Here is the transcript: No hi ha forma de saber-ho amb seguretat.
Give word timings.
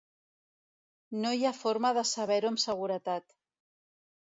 No 1.25 1.35
hi 1.41 1.45
ha 1.49 1.51
forma 1.59 1.93
de 1.99 2.05
saber-ho 2.13 2.51
amb 2.55 2.65
seguretat. 2.67 3.39